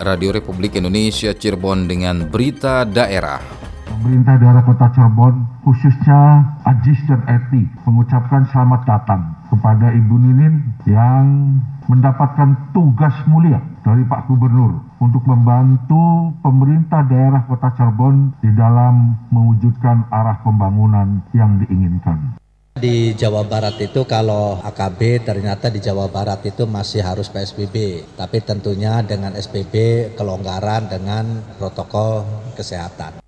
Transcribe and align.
Radio 0.00 0.32
Republik 0.32 0.80
Indonesia 0.80 1.36
Cirebon 1.36 1.84
dengan 1.84 2.24
berita 2.24 2.88
daerah. 2.88 3.36
Pemerintah 3.84 4.40
daerah 4.40 4.64
kota 4.64 4.88
Cirebon, 4.96 5.44
khususnya 5.60 6.40
Ajis 6.64 6.96
dan 7.04 7.20
Eti, 7.28 7.68
mengucapkan 7.84 8.48
selamat 8.48 8.88
datang 8.88 9.36
kepada 9.52 9.92
Ibu 9.92 10.16
Ninin 10.16 10.72
yang 10.88 11.60
mendapatkan 11.84 12.72
tugas 12.72 13.12
mulia 13.28 13.60
dari 13.84 14.00
Pak 14.08 14.24
Gubernur 14.24 14.80
untuk 15.04 15.20
membantu 15.28 16.32
pemerintah 16.40 17.04
daerah 17.04 17.44
kota 17.44 17.68
Cirebon 17.76 18.40
di 18.40 18.48
dalam 18.56 19.20
mewujudkan 19.28 20.08
arah 20.08 20.40
pembangunan 20.40 21.20
yang 21.36 21.60
diinginkan. 21.60 22.39
Di 22.80 23.12
Jawa 23.12 23.44
Barat 23.44 23.76
itu 23.76 24.08
kalau 24.08 24.56
AKB 24.64 25.20
ternyata 25.20 25.68
di 25.68 25.84
Jawa 25.84 26.08
Barat 26.08 26.40
itu 26.48 26.64
masih 26.64 27.04
harus 27.04 27.28
PSBB, 27.28 28.08
tapi 28.16 28.40
tentunya 28.40 29.04
dengan 29.04 29.36
SBB 29.36 30.16
kelonggaran 30.16 30.88
dengan 30.88 31.44
protokol 31.60 32.24
kesehatan. 32.56 33.20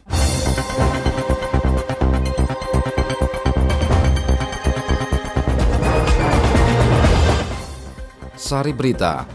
Sari 8.32 8.72
Berita 8.72 9.28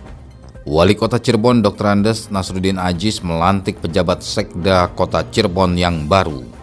Wali 0.66 0.98
Kota 0.98 1.22
Cirebon 1.22 1.62
Dr. 1.62 1.94
Andes 1.94 2.34
Nasruddin 2.34 2.82
Ajis 2.82 3.22
melantik 3.22 3.78
pejabat 3.86 4.26
Sekda 4.26 4.90
Kota 4.98 5.22
Cirebon 5.30 5.78
yang 5.78 6.10
baru 6.10 6.57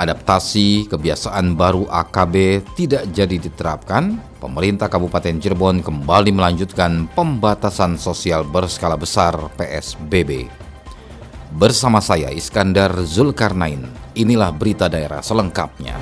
adaptasi 0.00 0.88
kebiasaan 0.88 1.52
baru 1.52 1.84
AKB 1.84 2.64
tidak 2.72 3.12
jadi 3.12 3.36
diterapkan, 3.36 4.16
pemerintah 4.40 4.88
Kabupaten 4.88 5.36
Cirebon 5.36 5.84
kembali 5.84 6.32
melanjutkan 6.32 7.04
pembatasan 7.12 8.00
sosial 8.00 8.48
berskala 8.48 8.96
besar 8.96 9.36
PSBB. 9.60 10.48
Bersama 11.52 12.00
saya 12.00 12.32
Iskandar 12.32 12.96
Zulkarnain, 13.04 13.84
inilah 14.16 14.48
berita 14.56 14.88
daerah 14.88 15.20
selengkapnya. 15.20 15.98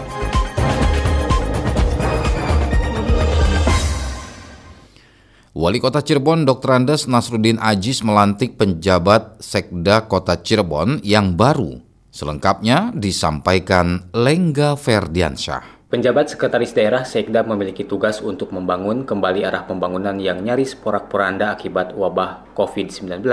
Wali 5.59 5.83
Kota 5.83 6.07
Cirebon 6.07 6.47
Dr. 6.47 6.71
Andes 6.71 7.11
Nasruddin 7.11 7.59
Ajis 7.59 8.07
melantik 8.07 8.55
penjabat 8.55 9.43
Sekda 9.43 10.07
Kota 10.07 10.39
Cirebon 10.39 11.03
yang 11.03 11.35
baru 11.35 11.88
Selengkapnya 12.09 12.97
disampaikan 12.97 14.09
Lengga 14.17 14.75
Ferdiansyah. 14.81 15.89
Penjabat 15.89 16.29
Sekretaris 16.33 16.77
Daerah 16.77 17.05
Sekda 17.05 17.45
memiliki 17.45 17.85
tugas 17.85 18.21
untuk 18.21 18.53
membangun 18.53 19.09
kembali 19.09 19.45
arah 19.45 19.65
pembangunan 19.65 20.17
yang 20.21 20.45
nyaris 20.45 20.77
porak-poranda 20.77 21.53
akibat 21.53 21.97
wabah 21.97 22.53
COVID-19 22.53 23.25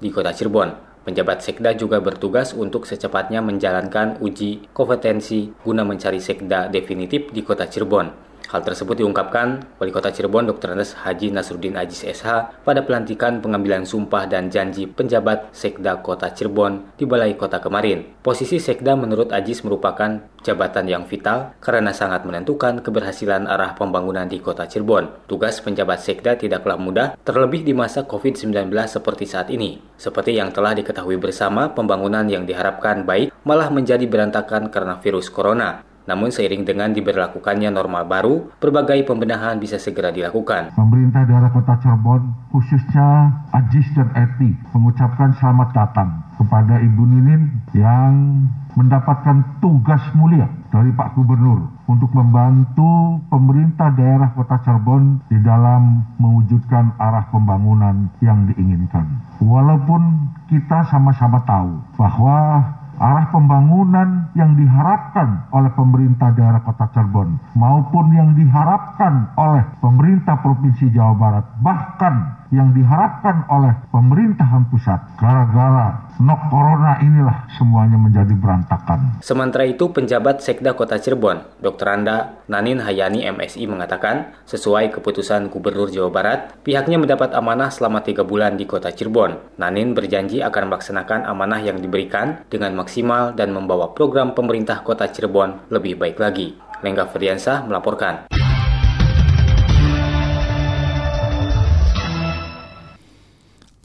di 0.00 0.08
kota 0.08 0.32
Cirebon. 0.32 0.72
Penjabat 1.04 1.40
Sekda 1.40 1.72
juga 1.72 2.04
bertugas 2.04 2.52
untuk 2.52 2.84
secepatnya 2.84 3.40
menjalankan 3.40 4.20
uji 4.20 4.72
kompetensi 4.76 5.52
guna 5.64 5.84
mencari 5.84 6.20
Sekda 6.20 6.68
definitif 6.68 7.32
di 7.32 7.40
kota 7.40 7.64
Cirebon. 7.64 8.27
Hal 8.48 8.64
tersebut 8.64 9.04
diungkapkan 9.04 9.76
Wali 9.76 9.92
Kota 9.92 10.08
Cirebon 10.08 10.48
Dr. 10.48 10.72
Andes 10.72 10.96
Haji 10.96 11.36
Nasruddin 11.36 11.76
Ajis 11.76 12.00
SH 12.00 12.64
pada 12.64 12.80
pelantikan 12.80 13.44
pengambilan 13.44 13.84
sumpah 13.84 14.24
dan 14.24 14.48
janji 14.48 14.88
penjabat 14.88 15.52
Sekda 15.52 16.00
Kota 16.00 16.32
Cirebon 16.32 16.96
di 16.96 17.04
Balai 17.04 17.36
Kota 17.36 17.60
kemarin. 17.60 18.08
Posisi 18.24 18.56
Sekda 18.56 18.96
menurut 18.96 19.36
Ajis 19.36 19.60
merupakan 19.68 20.24
jabatan 20.40 20.88
yang 20.88 21.04
vital 21.04 21.52
karena 21.60 21.92
sangat 21.92 22.24
menentukan 22.24 22.80
keberhasilan 22.80 23.44
arah 23.44 23.76
pembangunan 23.76 24.24
di 24.24 24.40
Kota 24.40 24.64
Cirebon. 24.64 25.28
Tugas 25.28 25.60
penjabat 25.60 26.00
Sekda 26.00 26.40
tidaklah 26.40 26.80
mudah, 26.80 27.20
terlebih 27.28 27.60
di 27.68 27.76
masa 27.76 28.08
COVID-19 28.08 28.72
seperti 28.88 29.28
saat 29.28 29.52
ini. 29.52 29.76
Seperti 30.00 30.40
yang 30.40 30.56
telah 30.56 30.72
diketahui 30.72 31.20
bersama, 31.20 31.68
pembangunan 31.76 32.24
yang 32.24 32.48
diharapkan 32.48 33.04
baik 33.04 33.28
malah 33.44 33.68
menjadi 33.68 34.08
berantakan 34.08 34.72
karena 34.72 34.96
virus 35.04 35.28
corona. 35.28 35.87
Namun 36.08 36.32
seiring 36.32 36.64
dengan 36.64 36.96
diberlakukannya 36.96 37.68
normal 37.68 38.08
baru, 38.08 38.48
berbagai 38.56 39.04
pembenahan 39.04 39.60
bisa 39.60 39.76
segera 39.76 40.08
dilakukan. 40.08 40.72
Pemerintah 40.72 41.28
daerah 41.28 41.52
kota 41.52 41.76
Cirebon, 41.84 42.32
khususnya 42.48 43.28
Ajis 43.52 43.84
dan 43.92 44.08
Eti, 44.16 44.56
mengucapkan 44.72 45.36
selamat 45.36 45.68
datang 45.76 46.24
kepada 46.40 46.80
Ibu 46.80 47.02
Ninin 47.04 47.60
yang 47.76 48.40
mendapatkan 48.72 49.60
tugas 49.60 50.00
mulia 50.16 50.48
dari 50.72 50.94
Pak 50.96 51.12
Gubernur 51.12 51.68
untuk 51.84 52.08
membantu 52.16 53.20
pemerintah 53.28 53.92
daerah 53.92 54.32
kota 54.32 54.64
Cirebon 54.64 55.20
di 55.28 55.36
dalam 55.44 56.08
mewujudkan 56.16 56.96
arah 56.96 57.28
pembangunan 57.28 58.08
yang 58.24 58.48
diinginkan. 58.48 59.04
Walaupun 59.44 60.32
kita 60.48 60.88
sama-sama 60.88 61.44
tahu 61.44 61.84
bahwa 62.00 62.64
arah 62.98 63.30
pembangunan 63.30 64.30
yang 64.34 64.54
diharapkan 64.54 65.46
oleh 65.54 65.70
pemerintah 65.74 66.34
daerah 66.34 66.62
kota 66.62 66.90
Cirebon 66.94 67.38
maupun 67.54 68.14
yang 68.14 68.34
diharapkan 68.34 69.34
oleh 69.38 69.64
pemerintah 69.78 70.38
Provinsi 70.38 70.90
Jawa 70.90 71.14
Barat 71.14 71.44
bahkan 71.62 72.37
yang 72.48 72.72
diharapkan 72.72 73.44
oleh 73.52 73.76
pemerintahan 73.92 74.64
pusat 74.72 75.00
gara-gara 75.20 76.08
nok 76.18 76.40
corona 76.50 76.98
inilah 76.98 77.46
semuanya 77.54 78.00
menjadi 78.00 78.34
berantakan. 78.34 79.22
Sementara 79.22 79.68
itu 79.68 79.92
penjabat 79.92 80.42
Sekda 80.42 80.74
Kota 80.74 80.98
Cirebon, 80.98 81.44
Dr. 81.62 81.86
Anda 81.86 82.16
Nanin 82.50 82.82
Hayani 82.82 83.28
MSI 83.28 83.70
mengatakan 83.70 84.34
sesuai 84.48 84.90
keputusan 84.98 85.52
Gubernur 85.52 85.92
Jawa 85.92 86.10
Barat, 86.10 86.40
pihaknya 86.66 86.98
mendapat 86.98 87.36
amanah 87.36 87.70
selama 87.70 88.02
tiga 88.02 88.26
bulan 88.26 88.58
di 88.58 88.66
Kota 88.66 88.90
Cirebon. 88.90 89.60
Nanin 89.60 89.94
berjanji 89.94 90.42
akan 90.42 90.72
melaksanakan 90.72 91.28
amanah 91.28 91.62
yang 91.62 91.78
diberikan 91.78 92.42
dengan 92.50 92.74
maksimal 92.74 93.36
dan 93.36 93.54
membawa 93.54 93.94
program 93.94 94.34
pemerintah 94.34 94.82
Kota 94.82 95.06
Cirebon 95.06 95.70
lebih 95.70 96.00
baik 96.00 96.18
lagi. 96.18 96.58
Lengga 96.82 97.10
Ferdiansah 97.10 97.66
melaporkan. 97.66 98.37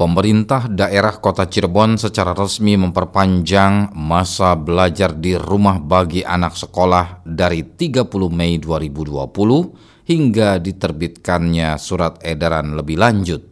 Pemerintah 0.03 0.67
daerah 0.67 1.15
Kota 1.15 1.47
Cirebon 1.47 1.95
secara 1.95 2.35
resmi 2.35 2.75
memperpanjang 2.75 3.95
masa 3.95 4.51
belajar 4.59 5.15
di 5.15 5.31
rumah 5.39 5.79
bagi 5.79 6.27
anak 6.27 6.59
sekolah 6.59 7.23
dari 7.23 7.63
30 7.63 8.11
Mei 8.27 8.59
2020 8.59 10.03
hingga 10.03 10.59
diterbitkannya 10.59 11.79
surat 11.79 12.19
edaran 12.19 12.75
lebih 12.75 12.99
lanjut. 12.99 13.47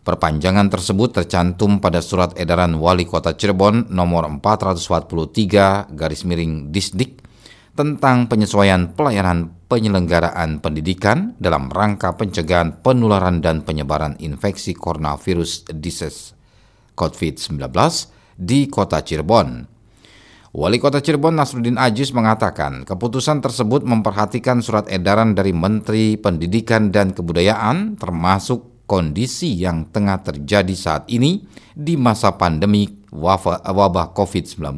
Perpanjangan 0.00 0.72
tersebut 0.72 1.20
tercantum 1.20 1.76
pada 1.76 2.00
surat 2.00 2.32
edaran 2.40 2.80
Wali 2.80 3.04
Kota 3.04 3.36
Cirebon 3.36 3.92
nomor 3.92 4.32
443 4.32 5.92
garis 5.92 6.24
miring 6.24 6.72
Disdik 6.72 7.20
tentang 7.76 8.32
penyesuaian 8.32 8.96
pelayanan 8.96 9.59
penyelenggaraan 9.70 10.58
pendidikan 10.58 11.38
dalam 11.38 11.70
rangka 11.70 12.18
pencegahan 12.18 12.82
penularan 12.82 13.38
dan 13.38 13.62
penyebaran 13.62 14.18
infeksi 14.18 14.74
coronavirus 14.74 15.70
disease 15.78 16.34
COVID-19 16.98 17.70
di 18.34 18.66
kota 18.66 18.98
Cirebon. 19.06 19.78
Wali 20.50 20.82
Kota 20.82 20.98
Cirebon 20.98 21.38
Nasruddin 21.38 21.78
Ajis 21.78 22.10
mengatakan 22.10 22.82
keputusan 22.82 23.38
tersebut 23.38 23.86
memperhatikan 23.86 24.58
surat 24.58 24.90
edaran 24.90 25.38
dari 25.38 25.54
Menteri 25.54 26.18
Pendidikan 26.18 26.90
dan 26.90 27.14
Kebudayaan 27.14 27.94
termasuk 27.94 28.82
kondisi 28.90 29.54
yang 29.54 29.86
tengah 29.94 30.18
terjadi 30.26 30.74
saat 30.74 31.06
ini 31.06 31.46
di 31.70 31.94
masa 31.94 32.34
pandemi 32.34 32.90
wabah 33.14 34.10
COVID-19, 34.10 34.74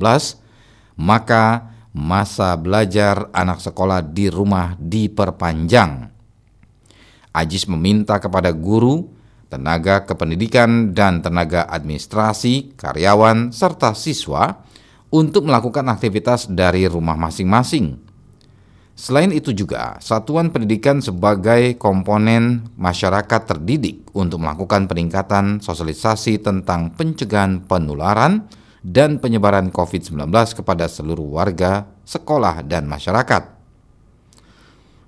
maka 1.01 1.72
masa 1.93 2.57
belajar 2.57 3.29
anak 3.37 3.61
sekolah 3.61 4.01
di 4.01 4.33
rumah 4.33 4.77
diperpanjang. 4.81 6.09
Ajis 7.33 7.65
meminta 7.69 8.21
kepada 8.21 8.53
guru, 8.53 9.09
tenaga 9.49 10.05
kependidikan, 10.05 10.93
dan 10.97 11.21
tenaga 11.21 11.69
administrasi, 11.69 12.77
karyawan, 12.77 13.53
serta 13.53 13.93
siswa 13.93 14.65
untuk 15.13 15.45
melakukan 15.45 15.85
aktivitas 15.93 16.49
dari 16.49 16.89
rumah 16.89 17.17
masing-masing. 17.17 18.01
Selain 18.93 19.33
itu 19.33 19.57
juga, 19.57 19.97
satuan 20.05 20.53
pendidikan 20.53 21.01
sebagai 21.01 21.81
komponen 21.81 22.69
masyarakat 22.77 23.41
terdidik 23.49 24.05
untuk 24.13 24.45
melakukan 24.45 24.85
peningkatan 24.85 25.65
sosialisasi 25.65 26.45
tentang 26.45 26.93
pencegahan 26.93 27.65
penularan, 27.65 28.45
dan 28.83 29.23
penyebaran 29.23 29.71
COVID-19 29.71 30.29
kepada 30.59 30.91
seluruh 30.91 31.39
warga, 31.39 31.87
sekolah, 32.03 32.67
dan 32.67 32.91
masyarakat. 32.91 33.55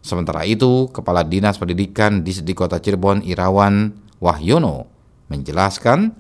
Sementara 0.05 0.47
itu, 0.47 0.89
Kepala 0.95 1.27
Dinas 1.27 1.59
Pendidikan 1.59 2.23
di 2.23 2.55
Kota 2.55 2.79
Cirebon 2.79 3.27
Irawan 3.27 3.91
Wahyono 4.23 4.87
menjelaskan 5.33 6.15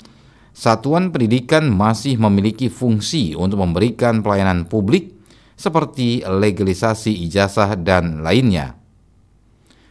satuan 0.57 1.13
pendidikan 1.13 1.69
masih 1.69 2.17
memiliki 2.17 2.73
fungsi 2.73 3.37
untuk 3.37 3.61
memberikan 3.61 4.25
pelayanan 4.25 4.65
publik 4.65 5.13
seperti 5.55 6.25
legalisasi 6.25 7.13
ijazah 7.29 7.77
dan 7.77 8.25
lainnya. 8.25 8.81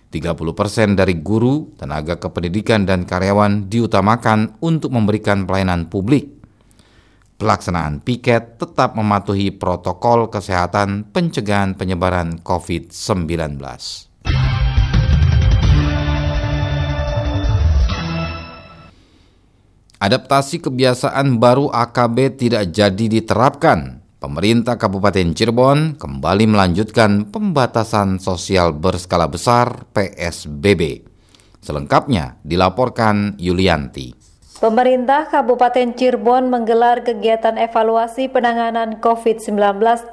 30% 0.09 0.97
dari 0.97 1.17
guru, 1.21 1.73
tenaga 1.77 2.17
kependidikan, 2.21 2.85
dan 2.85 3.05
karyawan 3.05 3.69
diutamakan 3.69 4.57
untuk 4.61 4.93
memberikan 4.93 5.45
pelayanan 5.45 5.89
publik. 5.89 6.32
Pelaksanaan 7.35 7.99
piket 8.05 8.61
tetap 8.61 8.93
mematuhi 8.93 9.49
protokol 9.49 10.29
kesehatan 10.29 11.09
pencegahan 11.09 11.73
penyebaran 11.73 12.39
COVID-19. 12.45 13.57
Adaptasi 20.03 20.59
kebiasaan 20.59 21.39
baru 21.39 21.71
AKB 21.71 22.35
tidak 22.35 22.75
jadi 22.75 23.05
diterapkan 23.07 24.03
pemerintah 24.19 24.75
Kabupaten 24.75 25.31
Cirebon 25.31 25.95
kembali 25.95 26.43
melanjutkan 26.43 27.31
pembatasan 27.31 28.19
sosial 28.19 28.75
berskala 28.75 29.31
besar 29.31 29.87
PSBB. 29.95 31.07
Selengkapnya 31.63 32.35
dilaporkan 32.43 33.39
Yulianti. 33.39 34.22
Pemerintah 34.61 35.33
Kabupaten 35.33 35.97
Cirebon 35.97 36.45
menggelar 36.45 37.01
kegiatan 37.01 37.57
evaluasi 37.57 38.29
penanganan 38.29 39.01
COVID-19 39.01 39.57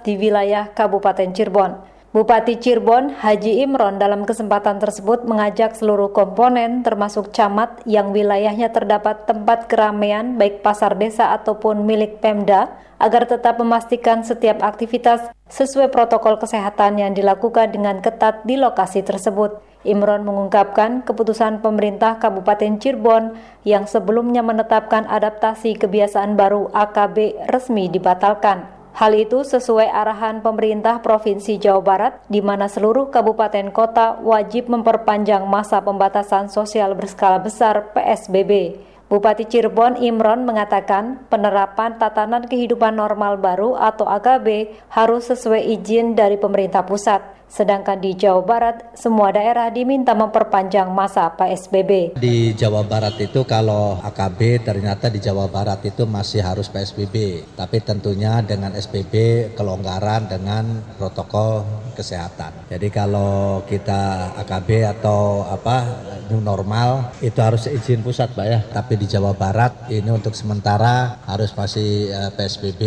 di 0.01 0.17
wilayah 0.17 0.73
Kabupaten 0.73 1.29
Cirebon. 1.37 1.77
Bupati 2.11 2.57
Cirebon, 2.57 3.21
Haji 3.21 3.63
Imron 3.63 4.01
dalam 4.01 4.25
kesempatan 4.25 4.81
tersebut 4.81 5.29
mengajak 5.29 5.77
seluruh 5.77 6.11
komponen 6.11 6.81
termasuk 6.81 7.37
camat 7.37 7.85
yang 7.85 8.17
wilayahnya 8.17 8.73
terdapat 8.73 9.29
tempat 9.29 9.69
keramaian 9.69 10.35
baik 10.41 10.65
pasar 10.65 10.97
desa 10.97 11.37
ataupun 11.37 11.85
milik 11.85 12.19
Pemda 12.25 12.81
agar 12.97 13.29
tetap 13.29 13.61
memastikan 13.61 14.27
setiap 14.27 14.65
aktivitas 14.65 15.31
sesuai 15.53 15.93
protokol 15.93 16.41
kesehatan 16.41 16.97
yang 16.97 17.13
dilakukan 17.13 17.71
dengan 17.71 18.03
ketat 18.03 18.43
di 18.43 18.57
lokasi 18.57 19.05
tersebut. 19.07 19.70
Imron 19.81 20.29
mengungkapkan 20.29 21.09
keputusan 21.09 21.65
pemerintah 21.65 22.21
Kabupaten 22.21 22.77
Cirebon 22.77 23.32
yang 23.65 23.88
sebelumnya 23.88 24.44
menetapkan 24.44 25.09
adaptasi 25.09 25.81
kebiasaan 25.81 26.37
baru 26.37 26.69
AKB 26.69 27.49
resmi 27.49 27.88
dibatalkan. 27.88 28.69
Hal 28.93 29.17
itu 29.17 29.41
sesuai 29.41 29.88
arahan 29.88 30.44
pemerintah 30.44 31.00
Provinsi 31.00 31.56
Jawa 31.56 31.81
Barat, 31.81 32.12
di 32.29 32.44
mana 32.44 32.69
seluruh 32.69 33.09
kabupaten 33.09 33.73
kota 33.73 34.21
wajib 34.21 34.69
memperpanjang 34.69 35.49
masa 35.49 35.81
pembatasan 35.81 36.53
sosial 36.53 36.93
berskala 36.93 37.41
besar 37.41 37.97
PSBB. 37.97 38.83
Bupati 39.11 39.49
Cirebon 39.49 39.99
Imron 39.99 40.47
mengatakan 40.47 41.26
penerapan 41.26 41.99
tatanan 41.99 42.47
kehidupan 42.47 42.94
normal 42.94 43.43
baru 43.43 43.75
atau 43.75 44.06
AKB 44.06 44.71
harus 44.93 45.26
sesuai 45.26 45.67
izin 45.67 46.15
dari 46.15 46.38
pemerintah 46.38 46.87
pusat. 46.87 47.40
Sedangkan 47.50 47.99
di 47.99 48.14
Jawa 48.14 48.47
Barat, 48.47 48.94
semua 48.94 49.35
daerah 49.35 49.67
diminta 49.75 50.14
memperpanjang 50.14 50.87
masa 50.94 51.26
PSBB. 51.35 52.14
Di 52.14 52.55
Jawa 52.55 52.87
Barat 52.87 53.19
itu 53.19 53.43
kalau 53.43 53.99
AKB 54.06 54.62
ternyata 54.62 55.11
di 55.11 55.19
Jawa 55.19 55.50
Barat 55.50 55.82
itu 55.82 56.06
masih 56.06 56.47
harus 56.47 56.70
PSBB. 56.70 57.43
Tapi 57.58 57.82
tentunya 57.82 58.38
dengan 58.47 58.70
SBB 58.79 59.50
kelonggaran 59.58 60.31
dengan 60.31 60.79
protokol 60.94 61.67
kesehatan. 61.99 62.70
Jadi 62.70 62.87
kalau 62.94 63.67
kita 63.67 64.31
AKB 64.47 64.87
atau 64.87 65.43
apa 65.50 66.06
new 66.31 66.38
normal 66.38 67.11
itu 67.19 67.43
harus 67.43 67.67
izin 67.67 68.06
pusat 68.06 68.31
Pak 68.31 68.47
ya. 68.47 68.62
Tapi 68.70 68.94
di 68.94 69.11
Jawa 69.11 69.35
Barat 69.35 69.91
ini 69.91 70.06
untuk 70.14 70.38
sementara 70.38 71.19
harus 71.26 71.50
masih 71.58 72.14
eh, 72.14 72.31
PSBB. 72.31 72.81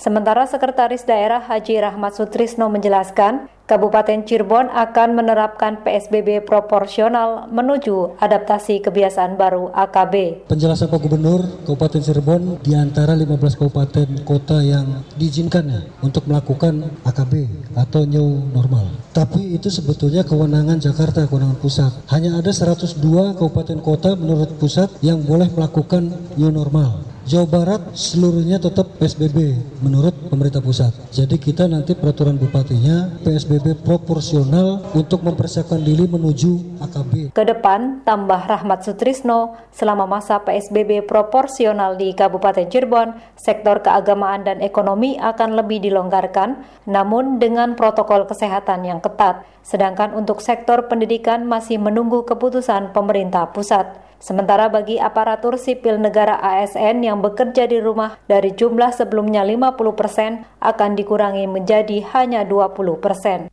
Sementara 0.00 0.48
Sekretaris 0.48 1.04
Daerah 1.04 1.44
Haji 1.44 1.84
Rahmat 1.84 2.16
Sutrisno 2.16 2.72
menjelaskan, 2.72 3.52
Kabupaten 3.66 4.22
Cirebon 4.22 4.70
akan 4.70 5.18
menerapkan 5.18 5.82
PSBB 5.82 6.46
proporsional 6.46 7.50
menuju 7.50 8.14
adaptasi 8.22 8.78
kebiasaan 8.78 9.34
baru 9.34 9.74
AKB. 9.74 10.46
Penjelasan 10.46 10.86
Pak 10.86 11.02
Gubernur 11.02 11.42
Kabupaten 11.66 11.98
Cirebon 11.98 12.62
di 12.62 12.78
antara 12.78 13.18
15 13.18 13.58
kabupaten 13.58 14.22
kota 14.22 14.62
yang 14.62 15.02
diizinkan 15.18 15.66
ya 15.66 15.82
untuk 15.98 16.30
melakukan 16.30 16.94
AKB 17.02 17.50
atau 17.74 18.06
new 18.06 18.54
normal. 18.54 18.86
Tapi 19.10 19.58
itu 19.58 19.66
sebetulnya 19.66 20.22
kewenangan 20.22 20.78
Jakarta, 20.78 21.26
kewenangan 21.26 21.58
pusat. 21.58 21.90
Hanya 22.14 22.38
ada 22.38 22.54
102 22.54 23.02
kabupaten 23.34 23.82
kota 23.82 24.14
menurut 24.14 24.54
pusat 24.62 24.94
yang 25.02 25.26
boleh 25.26 25.50
melakukan 25.50 26.14
new 26.38 26.54
normal. 26.54 27.15
Jawa 27.26 27.42
Barat 27.50 27.82
seluruhnya 27.98 28.62
tetap 28.62 29.02
PSBB 29.02 29.58
menurut 29.82 30.14
pemerintah 30.30 30.62
pusat. 30.62 30.94
Jadi 31.10 31.42
kita 31.42 31.66
nanti 31.66 31.98
peraturan 31.98 32.38
bupatinya 32.38 33.18
PSBB 33.26 33.82
proporsional 33.82 34.86
untuk 34.94 35.26
mempersiapkan 35.26 35.82
diri 35.82 36.06
menuju 36.06 36.78
AKB. 36.86 37.34
Ke 37.34 37.42
depan, 37.42 38.06
tambah 38.06 38.46
Rahmat 38.46 38.86
Sutrisno, 38.86 39.58
selama 39.74 40.06
masa 40.06 40.38
PSBB 40.38 41.02
proporsional 41.02 41.98
di 41.98 42.14
Kabupaten 42.14 42.70
Cirebon, 42.70 43.18
sektor 43.34 43.82
keagamaan 43.82 44.46
dan 44.46 44.62
ekonomi 44.62 45.18
akan 45.18 45.58
lebih 45.58 45.82
dilonggarkan, 45.82 46.62
namun 46.86 47.42
dengan 47.42 47.74
protokol 47.74 48.30
kesehatan 48.30 48.86
yang 48.86 49.02
ketat. 49.02 49.42
Sedangkan 49.66 50.14
untuk 50.14 50.38
sektor 50.38 50.86
pendidikan 50.86 51.42
masih 51.42 51.82
menunggu 51.82 52.22
keputusan 52.22 52.94
pemerintah 52.94 53.50
pusat. 53.50 53.98
Sementara 54.16 54.72
bagi 54.72 54.96
aparatur 54.96 55.60
sipil 55.60 56.00
negara 56.00 56.40
ASN 56.40 57.04
yang 57.04 57.20
bekerja 57.20 57.68
di 57.68 57.76
rumah 57.76 58.16
dari 58.24 58.56
jumlah 58.56 58.88
sebelumnya 58.96 59.44
50 59.44 59.76
persen 59.92 60.48
akan 60.56 60.90
dikurangi 60.96 61.44
menjadi 61.44 62.00
hanya 62.16 62.48
20 62.48 62.96
persen. 62.96 63.52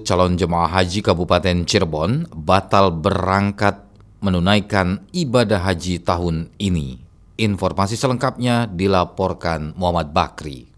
calon 0.00 0.34
jemaah 0.34 0.70
haji 0.80 1.04
Kabupaten 1.04 1.62
Cirebon 1.68 2.26
batal 2.32 2.90
berangkat 2.90 3.84
menunaikan 4.24 5.04
ibadah 5.12 5.60
haji 5.60 6.00
tahun 6.00 6.50
ini. 6.56 6.98
Informasi 7.36 8.00
selengkapnya 8.00 8.68
dilaporkan 8.68 9.76
Muhammad 9.76 10.12
Bakri. 10.12 10.69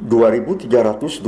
2.320 0.00 1.20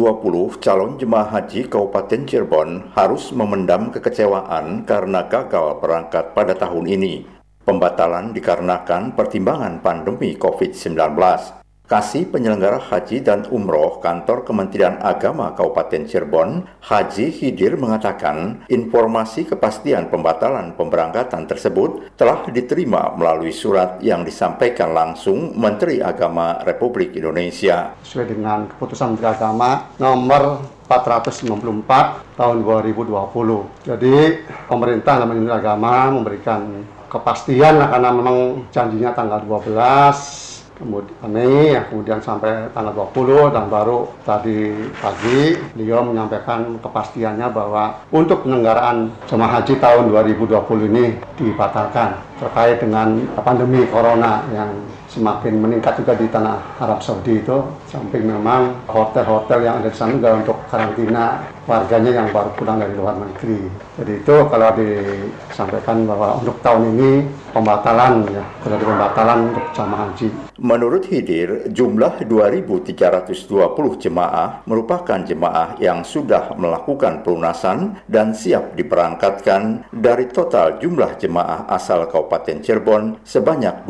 calon 0.57 0.97
jemaah 0.97 1.29
haji 1.29 1.69
Kabupaten 1.69 2.25
Cirebon 2.25 2.97
harus 2.97 3.29
memendam 3.37 3.93
kekecewaan 3.93 4.89
karena 4.89 5.29
gagal 5.29 5.77
berangkat 5.77 6.33
pada 6.33 6.57
tahun 6.57 6.89
ini. 6.89 7.29
Pembatalan 7.69 8.33
dikarenakan 8.33 9.13
pertimbangan 9.13 9.85
pandemi 9.85 10.33
COVID-19. 10.41 11.62
Kasih 11.93 12.25
penyelenggara 12.25 12.81
haji 12.81 13.21
dan 13.21 13.45
umroh 13.53 14.01
kantor 14.01 14.49
Kementerian 14.49 14.97
Agama 15.05 15.53
Kabupaten 15.53 16.09
Cirebon, 16.09 16.65
Haji 16.89 17.29
Hidir 17.29 17.77
mengatakan 17.77 18.65
informasi 18.73 19.45
kepastian 19.45 20.09
pembatalan 20.09 20.73
pemberangkatan 20.73 21.45
tersebut 21.45 22.17
telah 22.17 22.49
diterima 22.49 23.13
melalui 23.13 23.53
surat 23.53 24.01
yang 24.01 24.25
disampaikan 24.25 24.97
langsung 24.97 25.53
Menteri 25.53 26.01
Agama 26.01 26.65
Republik 26.65 27.13
Indonesia. 27.13 27.93
Sesuai 28.01 28.41
dengan 28.41 28.73
keputusan 28.73 29.13
Menteri 29.13 29.29
Agama 29.29 29.93
nomor 30.01 30.65
494 30.89 32.41
tahun 32.41 32.57
2020. 32.65 33.85
Jadi 33.85 34.17
pemerintah 34.65 35.21
dan 35.21 35.29
Menteri 35.29 35.53
Agama 35.53 36.09
memberikan 36.09 36.89
kepastian 37.13 37.85
karena 37.85 38.09
memang 38.09 38.65
janjinya 38.73 39.13
tanggal 39.13 39.45
12 39.45 40.52
kemudian 40.83 41.31
Mei 41.31 41.79
kemudian 41.87 42.19
sampai 42.19 42.67
tanggal 42.75 43.07
20 43.15 43.55
dan 43.55 43.71
baru 43.71 44.11
tadi 44.27 44.75
pagi 44.99 45.55
beliau 45.79 46.03
menyampaikan 46.03 46.83
kepastiannya 46.83 47.47
bahwa 47.55 48.03
untuk 48.11 48.43
penyelenggaraan 48.43 49.15
jemaah 49.31 49.63
haji 49.63 49.79
tahun 49.79 50.11
2020 50.11 50.91
ini 50.91 51.15
dibatalkan 51.39 52.19
terkait 52.43 52.83
dengan 52.83 53.23
pandemi 53.39 53.87
corona 53.87 54.43
yang 54.51 54.71
semakin 55.13 55.61
meningkat 55.61 56.01
juga 56.01 56.17
di 56.17 56.25
tanah 56.33 56.81
Arab 56.81 57.05
Saudi 57.05 57.37
itu 57.37 57.61
samping 57.85 58.25
memang 58.25 58.73
hotel-hotel 58.89 59.69
yang 59.69 59.85
ada 59.85 59.93
di 59.93 59.97
sana 59.97 60.17
juga 60.17 60.41
untuk 60.41 60.57
karantina 60.73 61.45
warganya 61.69 62.11
yang 62.25 62.29
baru 62.35 62.51
pulang 62.59 62.81
dari 62.83 62.95
luar 62.97 63.15
negeri. 63.21 63.71
Jadi 64.01 64.13
itu 64.19 64.37
kalau 64.51 64.69
disampaikan 64.75 66.09
bahwa 66.09 66.43
untuk 66.43 66.59
tahun 66.65 66.97
ini 66.97 67.11
pembatalan 67.55 68.27
ya, 68.33 68.45
terjadi 68.65 68.85
pembatalan 68.89 69.39
untuk 69.53 69.65
jamaah 69.77 70.01
haji. 70.11 70.29
Menurut 70.59 71.05
Hidir, 71.07 71.69
jumlah 71.71 72.25
2.320 72.25 74.03
jemaah 74.03 74.65
merupakan 74.67 75.21
jemaah 75.23 75.77
yang 75.79 76.03
sudah 76.03 76.55
melakukan 76.57 77.23
pelunasan 77.23 78.01
dan 78.09 78.33
siap 78.33 78.75
diberangkatkan 78.75 79.87
dari 79.93 80.27
total 80.33 80.81
jumlah 80.81 81.19
jemaah 81.21 81.69
asal 81.71 82.09
Kabupaten 82.09 82.65
Cirebon 82.65 83.23
sebanyak 83.23 83.87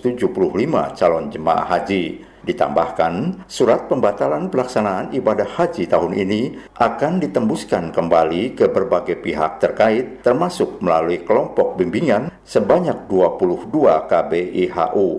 2.375 0.00 0.96
calon 0.96 1.28
jemaah 1.28 1.66
haji. 1.68 2.24
Ditambahkan, 2.42 3.46
surat 3.46 3.86
pembatalan 3.86 4.50
pelaksanaan 4.50 5.14
ibadah 5.14 5.46
haji 5.46 5.86
tahun 5.86 6.10
ini 6.18 6.58
akan 6.74 7.22
ditembuskan 7.22 7.94
kembali 7.94 8.58
ke 8.58 8.66
berbagai 8.66 9.22
pihak 9.22 9.62
terkait 9.62 10.26
termasuk 10.26 10.82
melalui 10.82 11.22
kelompok 11.22 11.78
bimbingan 11.78 12.34
sebanyak 12.42 13.06
22 13.06 13.70
KBIHU. 14.10 15.10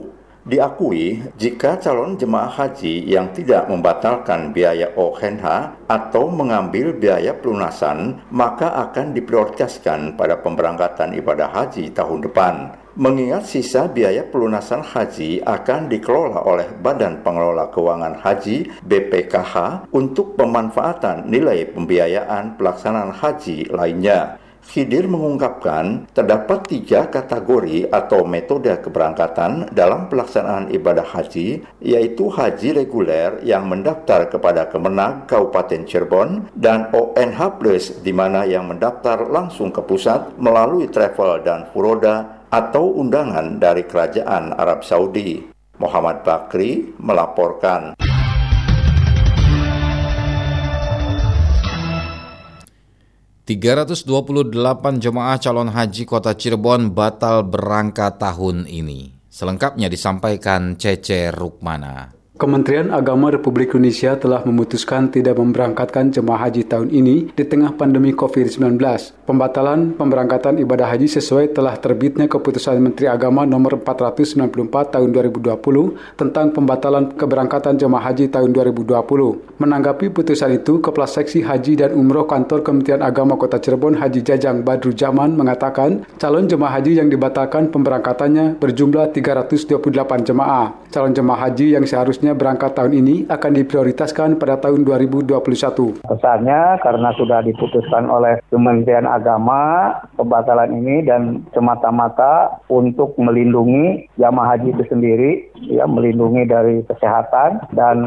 Diakui 0.44 1.24
jika 1.40 1.80
calon 1.80 2.20
jemaah 2.20 2.52
haji 2.52 3.08
yang 3.08 3.32
tidak 3.32 3.72
membatalkan 3.72 4.52
biaya 4.52 4.92
OHNH 4.92 5.48
atau 5.88 6.28
mengambil 6.28 6.92
biaya 6.92 7.32
pelunasan, 7.32 8.20
maka 8.28 8.76
akan 8.76 9.16
diprioritaskan 9.16 10.20
pada 10.20 10.36
pemberangkatan 10.44 11.16
ibadah 11.16 11.48
haji 11.48 11.96
tahun 11.96 12.28
depan. 12.28 12.83
Mengingat 12.94 13.50
sisa 13.50 13.90
biaya 13.90 14.22
pelunasan 14.22 14.86
haji 14.86 15.42
akan 15.42 15.90
dikelola 15.90 16.46
oleh 16.46 16.70
Badan 16.78 17.26
Pengelola 17.26 17.74
Keuangan 17.74 18.22
Haji 18.22 18.70
BPKH 18.86 19.90
untuk 19.90 20.38
pemanfaatan 20.38 21.26
nilai 21.26 21.74
pembiayaan 21.74 22.54
pelaksanaan 22.54 23.18
haji 23.18 23.74
lainnya. 23.74 24.38
Khidir 24.62 25.10
mengungkapkan 25.10 26.06
terdapat 26.14 26.70
tiga 26.70 27.10
kategori 27.10 27.90
atau 27.90 28.30
metode 28.30 28.72
keberangkatan 28.80 29.74
dalam 29.74 30.08
pelaksanaan 30.08 30.70
ibadah 30.70 31.04
haji, 31.04 31.66
yaitu 31.82 32.30
haji 32.30 32.78
reguler 32.78 33.42
yang 33.42 33.68
mendaftar 33.68 34.30
kepada 34.30 34.70
Kemenang 34.70 35.26
Kabupaten 35.26 35.84
Cirebon 35.84 36.48
dan 36.56 36.94
ONH 36.94 37.58
Plus 37.58 37.90
di 38.06 38.14
mana 38.14 38.46
yang 38.46 38.70
mendaftar 38.70 39.28
langsung 39.28 39.74
ke 39.74 39.82
pusat 39.82 40.32
melalui 40.38 40.88
travel 40.88 41.42
dan 41.44 41.68
furoda 41.74 42.43
atau 42.54 43.02
undangan 43.02 43.58
dari 43.58 43.82
Kerajaan 43.82 44.54
Arab 44.54 44.86
Saudi. 44.86 45.42
Muhammad 45.82 46.22
Bakri 46.22 46.94
melaporkan. 47.02 47.98
328 53.44 54.54
jemaah 55.02 55.36
calon 55.42 55.68
haji 55.68 56.04
kota 56.06 56.32
Cirebon 56.38 56.94
batal 56.94 57.44
berangkat 57.44 58.22
tahun 58.22 58.70
ini. 58.70 59.18
Selengkapnya 59.28 59.90
disampaikan 59.90 60.78
Cece 60.78 61.34
Rukmana. 61.34 62.23
Kementerian 62.34 62.90
Agama 62.90 63.30
Republik 63.30 63.78
Indonesia 63.78 64.18
telah 64.18 64.42
memutuskan 64.42 65.06
tidak 65.14 65.38
memberangkatkan 65.38 66.10
jemaah 66.10 66.50
haji 66.50 66.66
tahun 66.66 66.90
ini 66.90 67.30
di 67.30 67.46
tengah 67.46 67.78
pandemi 67.78 68.10
COVID-19. 68.10 68.82
Pembatalan 69.30 69.94
pemberangkatan 69.94 70.58
ibadah 70.58 70.90
haji 70.90 71.14
sesuai 71.14 71.54
telah 71.54 71.78
terbitnya 71.78 72.26
keputusan 72.26 72.82
Menteri 72.82 73.06
Agama 73.06 73.46
nomor 73.46 73.78
494 73.78 74.50
tahun 74.66 75.14
2020 75.14 76.18
tentang 76.18 76.50
pembatalan 76.50 77.14
keberangkatan 77.14 77.78
jemaah 77.78 78.10
haji 78.10 78.26
tahun 78.34 78.50
2020. 78.50 79.62
Menanggapi 79.62 80.10
putusan 80.10 80.58
itu, 80.58 80.82
Kepala 80.82 81.06
Seksi 81.06 81.46
Haji 81.46 81.86
dan 81.86 81.94
Umroh 81.94 82.26
Kantor 82.26 82.66
Kementerian 82.66 83.06
Agama 83.06 83.38
Kota 83.38 83.62
Cirebon 83.62 83.94
Haji 84.02 84.26
Jajang 84.26 84.66
Badru 84.66 84.90
Jaman 84.90 85.38
mengatakan 85.38 86.02
calon 86.18 86.50
jemaah 86.50 86.82
haji 86.82 86.98
yang 86.98 87.14
dibatalkan 87.14 87.70
pemberangkatannya 87.70 88.58
berjumlah 88.58 89.14
328 89.14 90.26
jemaah. 90.26 90.83
Calon 90.94 91.10
jemaah 91.10 91.50
haji 91.50 91.74
yang 91.74 91.90
seharusnya 91.90 92.38
berangkat 92.38 92.78
tahun 92.78 92.94
ini 92.94 93.26
akan 93.26 93.58
diprioritaskan 93.58 94.38
pada 94.38 94.62
tahun 94.62 94.86
2021. 94.86 96.06
Kesannya 96.06 96.62
karena 96.86 97.10
sudah 97.18 97.42
diputuskan 97.42 98.06
oleh 98.14 98.38
Kementerian 98.54 99.10
Agama 99.10 99.90
pembatalan 100.14 100.70
ini 100.70 101.02
dan 101.02 101.50
semata-mata 101.58 102.62
untuk 102.70 103.18
melindungi 103.18 104.06
jamaah 104.22 104.54
haji 104.54 104.70
itu 104.70 104.86
sendiri, 104.86 105.32
ya 105.66 105.90
melindungi 105.90 106.46
dari 106.46 106.86
kesehatan 106.86 107.74
dan 107.74 107.98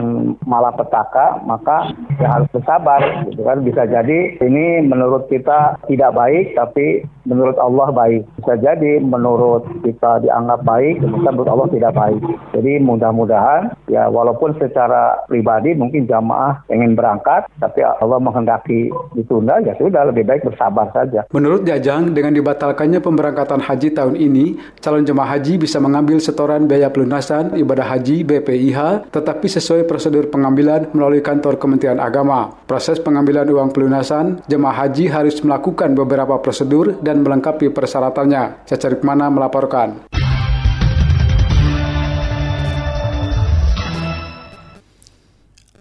malapetaka, 0.47 1.43
maka 1.43 1.91
ya 2.23 2.39
harus 2.39 2.47
bersabar, 2.55 3.03
gitu 3.27 3.43
kan. 3.43 3.67
Bisa 3.67 3.83
jadi 3.91 4.39
ini 4.39 4.87
menurut 4.87 5.27
kita 5.27 5.75
tidak 5.91 6.15
baik, 6.15 6.55
tapi 6.55 7.03
menurut 7.27 7.59
Allah 7.59 7.91
baik. 7.91 8.23
Bisa 8.39 8.55
jadi 8.63 9.03
menurut 9.03 9.67
kita 9.83 10.23
dianggap 10.23 10.63
baik, 10.63 11.03
menurut 11.03 11.51
Allah 11.51 11.67
tidak 11.75 11.91
baik. 11.99 12.23
Jadi 12.55 12.76
mudah-mudahan 12.81 13.75
ya 13.87 14.09
walaupun 14.11 14.57
secara 14.59 15.23
pribadi 15.29 15.75
mungkin 15.77 16.09
jamaah 16.09 16.65
ingin 16.73 16.97
berangkat, 16.99 17.47
tapi 17.61 17.83
Allah 17.83 18.19
menghendaki 18.19 18.91
ditunda, 19.15 19.61
ya 19.63 19.77
sudah 19.79 20.09
lebih 20.09 20.27
baik 20.27 20.47
bersabar 20.47 20.91
saja. 20.93 21.27
Menurut 21.31 21.67
Jajang, 21.67 22.15
dengan 22.15 22.33
dibatalkannya 22.35 23.03
pemberangkatan 23.03 23.61
haji 23.63 23.93
tahun 23.93 24.15
ini, 24.17 24.59
calon 24.81 25.05
jemaah 25.05 25.37
haji 25.37 25.59
bisa 25.61 25.79
mengambil 25.83 26.19
setoran 26.23 26.65
biaya 26.65 26.89
pelunasan 26.91 27.55
ibadah 27.59 27.87
haji 27.97 28.23
BPIH, 28.23 29.11
tetapi 29.11 29.47
sesuai 29.47 29.85
prosedur 29.85 30.29
pengambilan 30.31 30.91
melalui 30.93 31.21
kantor 31.21 31.59
Kementerian 31.59 31.99
Agama. 31.99 32.55
Proses 32.67 33.01
pengambilan 33.03 33.49
uang 33.51 33.71
pelunasan, 33.73 34.45
jemaah 34.47 34.87
haji 34.87 35.11
harus 35.11 35.39
melakukan 35.43 35.93
beberapa 35.97 36.39
prosedur 36.41 36.99
dan 37.01 37.23
melengkapi 37.25 37.73
persyaratannya. 37.73 38.67
Cacarik 38.69 39.01
Mana 39.03 39.31
melaporkan. 39.33 40.07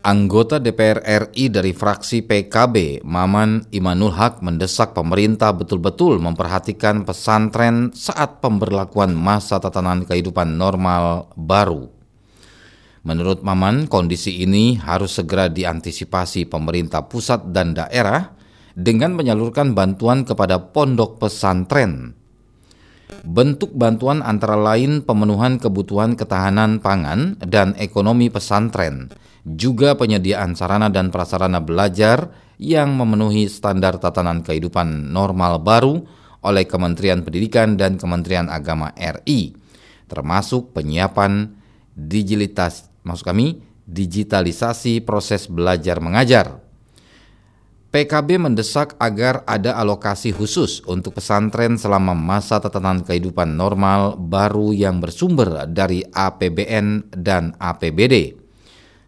Anggota 0.06 0.62
DPR 0.62 1.02
RI 1.02 1.50
dari 1.50 1.74
fraksi 1.74 2.22
PKB, 2.22 3.02
Maman 3.02 3.74
Imanul 3.74 4.14
Haq 4.14 4.38
mendesak 4.46 4.94
pemerintah 4.94 5.50
betul-betul 5.50 6.22
memperhatikan 6.22 7.10
pesantren 7.10 7.90
saat 7.90 8.38
pemberlakuan 8.38 9.18
masa 9.18 9.58
tatanan 9.58 10.06
kehidupan 10.06 10.62
normal 10.62 11.34
baru. 11.34 11.90
Menurut 13.02 13.42
Maman, 13.42 13.90
kondisi 13.90 14.46
ini 14.46 14.78
harus 14.78 15.18
segera 15.18 15.50
diantisipasi 15.50 16.54
pemerintah 16.54 17.10
pusat 17.10 17.50
dan 17.50 17.74
daerah 17.74 18.30
dengan 18.78 19.18
menyalurkan 19.18 19.74
bantuan 19.74 20.22
kepada 20.22 20.70
pondok 20.70 21.18
pesantren. 21.18 22.14
Bentuk 23.26 23.74
bantuan 23.74 24.22
antara 24.22 24.54
lain 24.54 25.02
pemenuhan 25.02 25.58
kebutuhan 25.58 26.14
ketahanan 26.14 26.78
pangan 26.78 27.42
dan 27.42 27.74
ekonomi 27.82 28.30
pesantren, 28.30 29.10
juga 29.46 29.94
penyediaan 29.94 30.58
sarana 30.58 30.90
dan 30.90 31.14
prasarana 31.14 31.62
belajar 31.62 32.34
yang 32.58 32.98
memenuhi 32.98 33.46
standar 33.46 34.02
tatanan 34.02 34.42
kehidupan 34.42 35.14
normal 35.14 35.62
baru 35.62 36.02
oleh 36.42 36.66
Kementerian 36.66 37.22
Pendidikan 37.22 37.78
dan 37.78 38.02
Kementerian 38.02 38.50
Agama 38.50 38.90
RI, 38.98 39.54
termasuk 40.10 40.74
penyiapan 40.74 41.54
digitalitas, 41.94 42.90
maksud 43.06 43.26
kami, 43.26 43.62
digitalisasi 43.86 45.06
proses 45.06 45.46
belajar 45.46 46.02
mengajar. 46.02 46.66
PKB 47.96 48.44
mendesak 48.44 49.00
agar 49.00 49.48
ada 49.48 49.80
alokasi 49.80 50.36
khusus 50.36 50.84
untuk 50.84 51.16
pesantren 51.16 51.80
selama 51.80 52.12
masa 52.12 52.60
tatanan 52.60 53.08
kehidupan 53.08 53.56
normal 53.56 54.20
baru 54.20 54.76
yang 54.76 55.00
bersumber 55.00 55.64
dari 55.72 56.04
APBN 56.04 57.16
dan 57.16 57.56
APBD. 57.56 58.45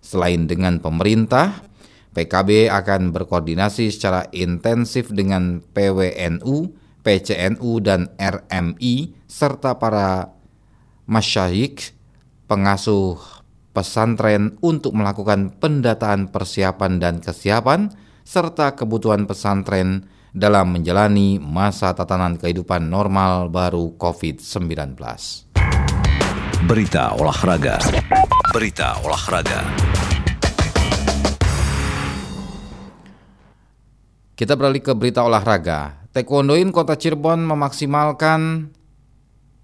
Selain 0.07 0.47
dengan 0.47 0.79
pemerintah, 0.79 1.67
PKB 2.15 2.71
akan 2.71 3.11
berkoordinasi 3.11 3.91
secara 3.91 4.23
intensif 4.31 5.11
dengan 5.11 5.59
PWNU, 5.59 6.71
PCNU, 7.03 7.71
dan 7.83 8.07
RMI, 8.15 9.27
serta 9.27 9.75
para 9.75 10.31
masyayik, 11.11 11.91
pengasuh 12.47 13.19
pesantren 13.75 14.55
untuk 14.63 14.95
melakukan 14.95 15.51
pendataan 15.59 16.31
persiapan 16.31 17.03
dan 17.03 17.19
kesiapan, 17.19 17.91
serta 18.23 18.79
kebutuhan 18.79 19.27
pesantren 19.27 20.07
dalam 20.31 20.71
menjalani 20.71 21.35
masa 21.35 21.91
tatanan 21.91 22.39
kehidupan 22.39 22.87
normal 22.87 23.51
baru 23.51 23.99
COVID-19. 23.99 24.95
Berita 26.63 27.11
olahraga. 27.13 27.75
Berita 28.55 28.97
olahraga. 29.03 29.86
Kita 34.37 34.53
beralih 34.53 34.85
ke 34.85 34.93
berita 34.93 35.25
olahraga. 35.25 36.05
Taekwondoin 36.13 36.69
Kota 36.69 36.93
Cirebon 36.93 37.41
memaksimalkan 37.41 38.69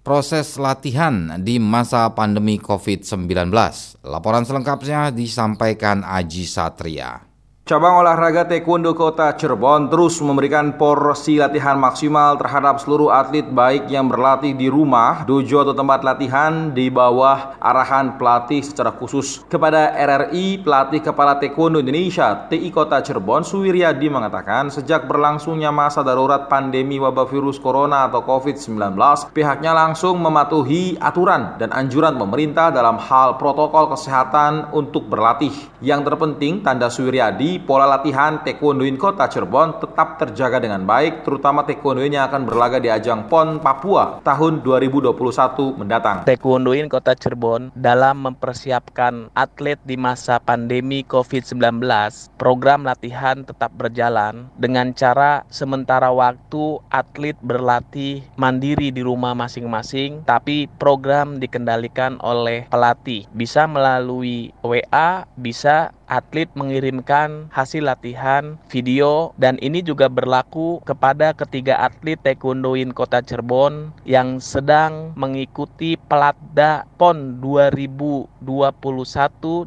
proses 0.02 0.58
latihan 0.58 1.38
di 1.38 1.62
masa 1.62 2.10
pandemi 2.10 2.58
COVID-19. 2.58 3.54
Laporan 4.02 4.42
selengkapnya 4.42 5.14
disampaikan 5.14 6.02
Aji 6.02 6.42
Satria. 6.50 7.33
Cabang 7.64 8.04
olahraga 8.04 8.44
taekwondo 8.44 8.92
kota 8.92 9.32
Cirebon 9.40 9.88
terus 9.88 10.20
memberikan 10.20 10.76
porsi 10.76 11.40
latihan 11.40 11.80
maksimal 11.80 12.36
terhadap 12.36 12.76
seluruh 12.76 13.08
atlet 13.08 13.48
baik 13.48 13.88
yang 13.88 14.04
berlatih 14.04 14.52
di 14.52 14.68
rumah, 14.68 15.24
dojo 15.24 15.64
atau 15.64 15.72
tempat 15.72 16.04
latihan 16.04 16.76
di 16.76 16.92
bawah 16.92 17.56
arahan 17.56 18.20
pelatih 18.20 18.60
secara 18.60 18.92
khusus. 18.92 19.48
Kepada 19.48 19.96
RRI, 19.96 20.60
pelatih 20.60 21.00
kepala 21.00 21.40
taekwondo 21.40 21.80
Indonesia 21.80 22.44
TI 22.52 22.68
Kota 22.68 23.00
Cirebon 23.00 23.48
Suwiryadi 23.48 24.12
mengatakan 24.12 24.68
sejak 24.68 25.08
berlangsungnya 25.08 25.72
masa 25.72 26.04
darurat 26.04 26.52
pandemi 26.52 27.00
wabah 27.00 27.24
virus 27.32 27.56
corona 27.56 28.12
atau 28.12 28.28
COVID-19, 28.28 28.76
pihaknya 29.32 29.72
langsung 29.72 30.20
mematuhi 30.20 31.00
aturan 31.00 31.56
dan 31.56 31.72
anjuran 31.72 32.20
pemerintah 32.20 32.68
dalam 32.68 33.00
hal 33.00 33.40
protokol 33.40 33.88
kesehatan 33.88 34.68
untuk 34.76 35.08
berlatih. 35.08 35.72
Yang 35.80 36.12
terpenting, 36.12 36.60
tanda 36.60 36.92
Suwiryadi 36.92 37.53
Pola 37.62 37.86
latihan 37.86 38.42
taekwondoin 38.42 38.98
kota 38.98 39.30
Cirebon 39.30 39.78
tetap 39.78 40.18
terjaga 40.18 40.58
dengan 40.58 40.82
baik, 40.82 41.22
terutama 41.22 41.62
taekwondoin 41.62 42.10
yang 42.10 42.26
akan 42.26 42.42
berlaga 42.48 42.82
di 42.82 42.90
ajang 42.90 43.30
PON 43.30 43.62
Papua 43.62 44.18
tahun 44.26 44.66
2021 44.66 45.78
mendatang. 45.78 46.26
Taekwondoin 46.26 46.90
kota 46.90 47.14
Cirebon 47.14 47.70
dalam 47.78 48.26
mempersiapkan 48.26 49.30
atlet 49.38 49.78
di 49.86 49.94
masa 49.94 50.42
pandemi 50.42 51.06
COVID-19, 51.06 51.82
program 52.40 52.82
latihan 52.82 53.46
tetap 53.46 53.70
berjalan 53.78 54.50
dengan 54.58 54.90
cara 54.96 55.46
sementara 55.52 56.10
waktu 56.10 56.82
atlet 56.90 57.38
berlatih 57.44 58.26
mandiri 58.34 58.90
di 58.90 59.02
rumah 59.06 59.36
masing-masing, 59.38 60.26
tapi 60.26 60.66
program 60.80 61.38
dikendalikan 61.38 62.18
oleh 62.22 62.66
pelatih. 62.70 63.26
Bisa 63.34 63.66
melalui 63.70 64.54
WA, 64.64 65.26
bisa 65.36 65.92
atlet 66.06 66.50
mengirimkan 66.52 67.48
hasil 67.50 67.86
latihan 67.86 68.56
video 68.68 69.32
dan 69.40 69.56
ini 69.64 69.80
juga 69.80 70.08
berlaku 70.08 70.82
kepada 70.84 71.32
ketiga 71.32 71.78
atlet 71.80 72.20
taekwondoin 72.20 72.92
Kota 72.92 73.22
Cirebon 73.24 73.92
yang 74.04 74.38
sedang 74.42 75.16
mengikuti 75.16 75.96
Pelatda 75.96 76.84
PON 77.00 77.40
2021 77.40 78.44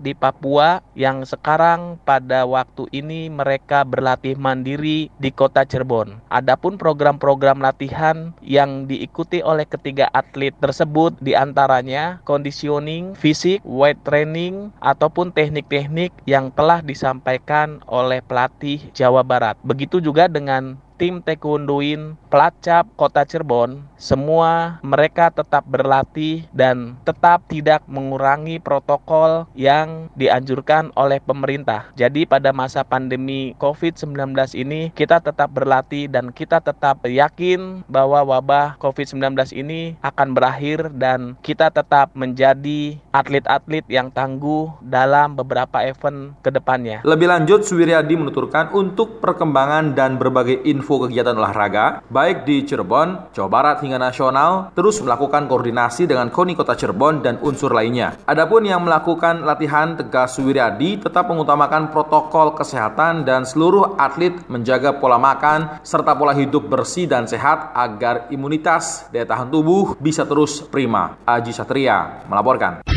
di 0.04 0.14
Papua 0.14 0.82
yang 0.94 1.26
sekarang 1.26 1.98
pada 2.06 2.46
waktu 2.46 2.90
ini 2.94 3.30
mereka 3.30 3.86
berlatih 3.88 4.38
mandiri 4.38 5.10
di 5.18 5.30
Kota 5.34 5.66
Cirebon. 5.66 6.20
Adapun 6.30 6.78
program-program 6.78 7.62
latihan 7.62 8.34
yang 8.42 8.86
diikuti 8.86 9.42
oleh 9.42 9.66
ketiga 9.66 10.10
atlet 10.14 10.54
tersebut 10.62 11.14
di 11.22 11.34
antaranya 11.34 12.22
conditioning, 12.26 13.14
fisik, 13.18 13.62
weight 13.66 14.00
training 14.06 14.70
ataupun 14.82 15.34
teknik-teknik 15.34 16.14
yang 16.28 16.52
telah 16.52 16.84
disampaikan 16.84 17.80
oleh 17.88 18.20
pelatih 18.20 18.92
Jawa 18.92 19.24
Barat. 19.24 19.56
Begitu 19.64 20.04
juga 20.04 20.28
dengan 20.28 20.76
tim 20.98 21.22
taekwondoin 21.22 22.18
Pelacap 22.28 22.92
Kota 23.00 23.24
Cirebon, 23.24 23.88
semua 23.96 24.84
mereka 24.84 25.32
tetap 25.32 25.64
berlatih 25.64 26.44
dan 26.52 27.00
tetap 27.08 27.48
tidak 27.48 27.86
mengurangi 27.88 28.60
protokol 28.60 29.48
yang 29.56 30.12
dianjurkan 30.20 30.92
oleh 31.00 31.24
pemerintah. 31.24 31.88
Jadi 31.96 32.28
pada 32.28 32.52
masa 32.52 32.84
pandemi 32.84 33.56
COVID-19 33.62 34.36
ini 34.60 34.92
kita 34.92 35.24
tetap 35.24 35.56
berlatih 35.56 36.12
dan 36.12 36.36
kita 36.36 36.60
tetap 36.60 37.06
yakin 37.08 37.88
bahwa 37.88 38.28
wabah 38.28 38.76
COVID-19 38.82 39.56
ini 39.56 39.96
akan 40.04 40.36
berakhir 40.36 40.92
dan 40.98 41.40
kita 41.46 41.72
tetap 41.72 42.12
menjadi 42.12 43.00
atlet-atlet 43.16 43.86
yang 43.88 44.12
tangguh 44.12 44.74
dalam 44.84 45.40
beberapa 45.40 45.80
event 45.86 46.36
ke 46.44 46.52
depannya. 46.52 47.06
Lebih 47.08 47.32
lanjut, 47.32 47.64
Suwiryadi 47.64 48.20
menuturkan 48.20 48.76
untuk 48.76 49.24
perkembangan 49.24 49.96
dan 49.96 50.20
berbagai 50.20 50.66
info 50.68 50.87
info 50.88 51.04
kegiatan 51.04 51.36
olahraga, 51.36 52.00
baik 52.08 52.48
di 52.48 52.64
Cirebon, 52.64 53.36
Jawa 53.36 53.52
Barat 53.52 53.84
hingga 53.84 54.00
nasional, 54.00 54.72
terus 54.72 55.04
melakukan 55.04 55.52
koordinasi 55.52 56.08
dengan 56.08 56.32
KONI 56.32 56.56
Kota 56.56 56.80
Cirebon 56.80 57.20
dan 57.20 57.44
unsur 57.44 57.76
lainnya. 57.76 58.16
Adapun 58.24 58.64
yang 58.64 58.88
melakukan 58.88 59.44
latihan 59.44 60.00
Tegas 60.00 60.40
Suwiryadi 60.40 61.04
tetap 61.04 61.28
mengutamakan 61.28 61.92
protokol 61.92 62.56
kesehatan 62.56 63.28
dan 63.28 63.44
seluruh 63.44 64.00
atlet 64.00 64.32
menjaga 64.48 64.96
pola 64.96 65.20
makan 65.20 65.84
serta 65.84 66.16
pola 66.16 66.32
hidup 66.32 66.72
bersih 66.72 67.04
dan 67.04 67.28
sehat 67.28 67.76
agar 67.76 68.32
imunitas 68.32 69.12
daya 69.12 69.28
tahan 69.28 69.52
tubuh 69.52 70.00
bisa 70.00 70.24
terus 70.24 70.64
prima. 70.64 71.20
Aji 71.28 71.52
Satria 71.52 72.24
melaporkan. 72.32 72.88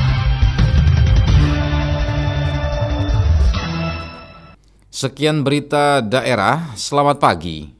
Sekian 4.94 5.42
berita 5.42 6.04
daerah. 6.04 6.70
Selamat 6.78 7.18
pagi. 7.18 7.79